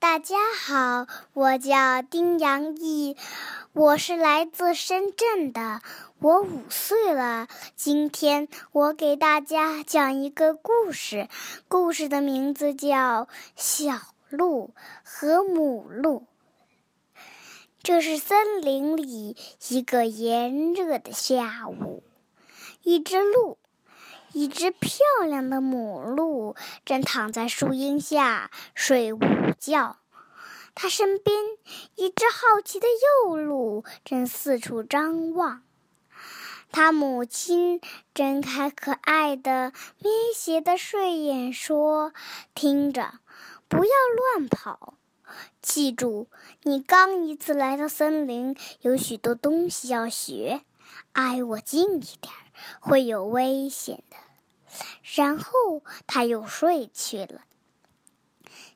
[0.00, 3.18] 大家好，我叫丁阳毅，
[3.74, 5.82] 我是来自深圳的，
[6.20, 7.48] 我五岁了。
[7.76, 11.28] 今天我给大家讲一个故事，
[11.68, 13.24] 故事的名字叫
[13.56, 14.00] 《小
[14.30, 14.72] 鹿
[15.04, 16.20] 和母鹿》。
[17.82, 19.36] 这是森林里
[19.68, 22.02] 一个炎热的下午，
[22.82, 23.58] 一只鹿。
[24.32, 26.54] 一只漂亮的母鹿
[26.84, 29.18] 正躺在树荫下睡午
[29.58, 29.96] 觉，
[30.74, 31.36] 它身边
[31.96, 32.86] 一只好奇的
[33.24, 35.62] 幼鹿正四处张望。
[36.72, 37.80] 它母亲
[38.14, 42.12] 睁开可爱的咩斜的睡眼，说
[42.54, 43.14] ：“听着，
[43.66, 43.90] 不要
[44.36, 44.94] 乱跑，
[45.60, 46.28] 记住，
[46.62, 50.60] 你刚一次来到森林，有许多东西要学，
[51.12, 52.46] 挨我近一点儿。”
[52.80, 54.16] 会有危险的。
[55.02, 57.42] 然后他又睡去了。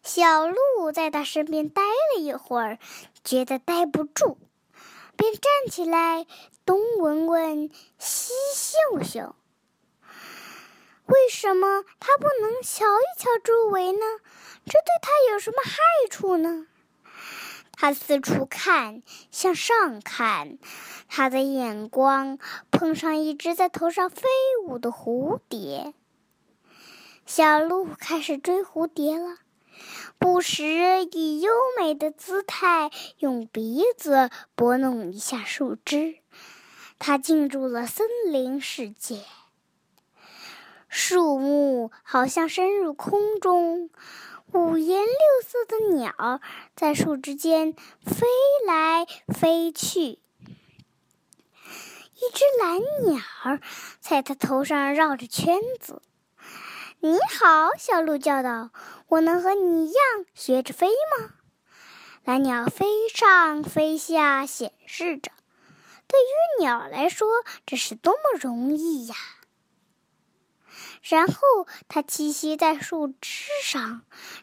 [0.03, 2.79] 小鹿在他身边待了一会儿，
[3.23, 4.37] 觉得待不住，
[5.17, 6.27] 便站起来
[6.67, 9.35] 东闻闻，西嗅嗅。
[11.07, 14.07] 为什么他不能瞧一瞧周围呢？
[14.67, 15.79] 这对他有什么害
[16.11, 16.67] 处呢？
[17.85, 20.57] 他四处看，向上看，
[21.07, 22.39] 他的眼光
[22.71, 24.23] 碰上一只在头上飞
[24.65, 25.93] 舞的蝴蝶。
[27.27, 29.37] 小鹿开始追蝴蝶了，
[30.19, 36.17] 不时以优美的姿态用鼻子拨弄一下树枝。
[36.99, 39.21] 它进入了森林世界，
[40.89, 43.91] 树木好像升入空中。
[44.55, 46.41] 五颜六色的鸟
[46.77, 47.73] 在树枝间
[48.07, 48.29] 飞
[48.65, 50.21] 来飞去，一
[52.33, 53.21] 只蓝鸟
[53.99, 56.01] 在它头上绕着圈子。
[57.03, 58.71] “你好，小鹿叫道，
[59.09, 60.01] 我能和你一样
[60.35, 61.35] 学着飞吗？”
[62.23, 65.33] 蓝鸟飞上飞下，显示着，
[66.07, 67.27] 对于鸟来说，
[67.67, 69.17] 这是多么容易呀！
[71.07, 71.35] 然后
[71.87, 74.03] 它栖息在树枝上，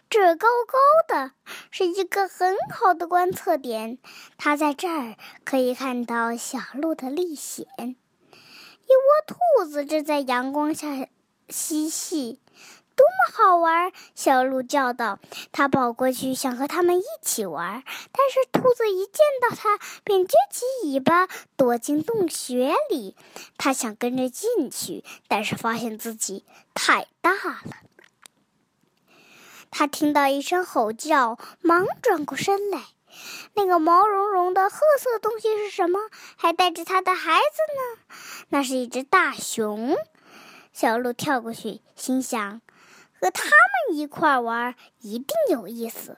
[0.10, 0.78] 这高高
[1.08, 1.32] 的，
[1.72, 3.98] 是一个很好的观测点。
[4.38, 7.66] 它在这儿可以看到小鹿的历险。
[7.76, 11.08] 一窝兔子正在阳光下
[11.50, 12.40] 嬉戏。
[13.34, 13.92] 好玩！
[14.16, 15.20] 小鹿叫道。
[15.52, 23.16] 它跑过去，想和它们一起玩，但是兔子一见到它，便撅起尾巴躲进洞穴里。
[23.58, 27.76] 它想跟着进去，但是发现自己太大了。
[29.70, 32.82] 它听到一声吼叫，忙转过身来。
[33.54, 36.00] 那个毛茸茸的褐色东西是什么？
[36.38, 38.16] 还带着它的孩子呢？
[38.50, 39.98] 那是一只大熊。
[40.74, 42.62] 小鹿跳过去，心想。
[43.22, 46.18] 和他们一块玩一定有意思，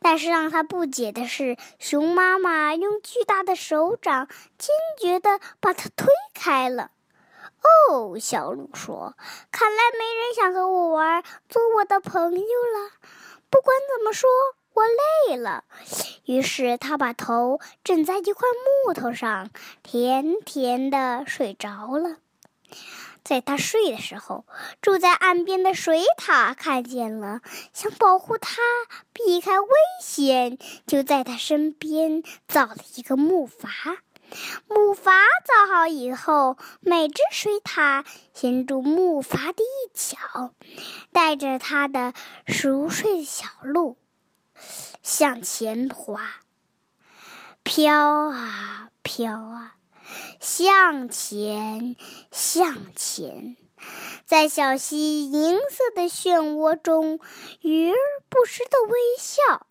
[0.00, 6.92] 但是让他不解的是，熊妈妈用巨大的手掌坚决地把它推开了。
[7.90, 9.16] 哦，小鹿说
[9.50, 12.92] ：“看来没人想和我玩，做我的朋友了。
[13.50, 14.30] 不管怎么说，
[14.74, 14.84] 我
[15.26, 15.64] 累了。”
[16.24, 18.46] 于是他把头枕在一块
[18.86, 19.50] 木头上，
[19.82, 22.18] 甜甜地睡着了。
[23.24, 24.44] 在他睡的时候，
[24.80, 27.40] 住在岸边的水獭看见了，
[27.72, 28.62] 想保护他
[29.12, 29.68] 避开危
[30.02, 33.98] 险，就在他身边造了一个木筏。
[34.68, 40.52] 木筏造好以后，每只水獭先住木筏的一角，
[41.12, 42.12] 带着他的
[42.46, 43.96] 熟睡的小鹿
[45.02, 46.20] 向前滑，
[47.62, 49.77] 飘啊飘啊。
[50.40, 51.96] 向前，
[52.30, 53.56] 向前，
[54.24, 57.20] 在小溪银色的漩涡中，
[57.60, 57.96] 鱼儿
[58.28, 59.66] 不时的微笑。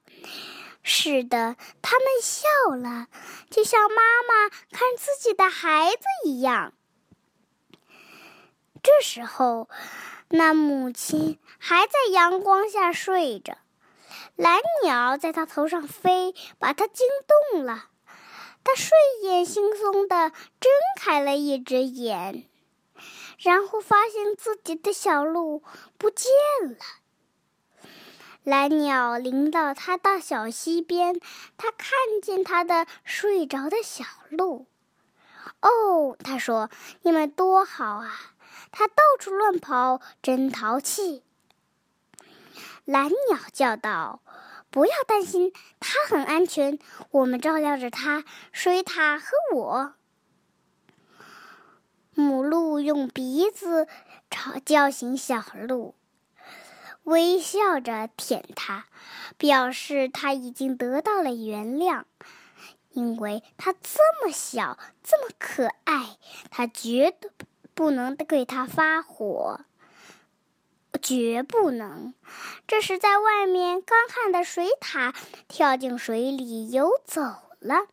[0.84, 3.08] 是的，他们笑了，
[3.50, 6.74] 就像妈妈看自己的孩子一样。
[8.82, 9.68] 这时候，
[10.30, 13.58] 那母亲还在阳光下睡着，
[14.38, 17.06] 蓝鸟在它头上飞，把它惊
[17.52, 17.90] 动了。
[18.68, 20.30] 他睡眼惺忪地
[20.60, 22.46] 睁开了一只眼，
[23.40, 25.64] 然后发现自己的小鹿
[25.98, 26.30] 不见
[26.62, 26.78] 了。
[28.44, 31.22] 蓝鸟临到他到小溪边，
[31.56, 31.92] 他看
[32.22, 34.66] 见他的睡着的小鹿。
[35.62, 36.70] 哦，他说
[37.04, 38.34] ：“你们多好啊！”
[38.74, 41.24] 他到处乱跑，真淘气。
[42.84, 44.20] 蓝鸟叫道。
[44.78, 46.78] 不要担心，它很安全。
[47.10, 49.26] 我们照料着它，水獭和
[49.56, 49.96] 我。
[52.14, 53.88] 母鹿用鼻子
[54.30, 55.96] 吵叫醒小鹿
[57.06, 58.86] ：“微笑着舔它，
[59.40, 62.04] 表示它已经得到了原谅。
[62.92, 66.18] 因为它这么小，这么可爱，
[66.52, 67.32] 它绝对
[67.74, 69.62] 不能对它发火，
[70.98, 72.14] 绝不能。
[72.68, 75.14] 这时，在外面干旱的水獭
[75.48, 77.22] 跳进水里游走
[77.60, 77.88] 了。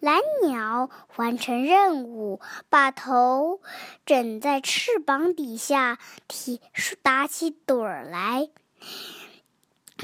[0.00, 3.60] 蓝鸟完成任务，把头
[4.06, 5.98] 枕在翅膀底下，
[6.28, 6.60] 提
[7.02, 8.48] 打起盹儿来。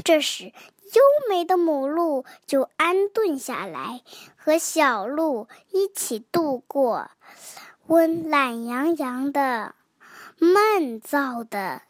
[0.02, 4.02] 这时，优美的母鹿就安顿下来，
[4.37, 7.11] 和小鹿一起度过
[7.87, 9.76] 温懒洋洋的、
[10.38, 11.82] 闷燥的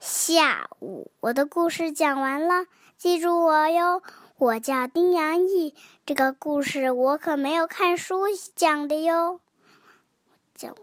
[0.00, 1.10] 下午。
[1.20, 4.02] 我的故事讲完了，记住我哟。
[4.36, 5.74] 我叫丁洋溢，
[6.04, 8.24] 这个故事我可没有看书
[8.54, 9.40] 讲的哟。
[10.54, 10.74] 讲。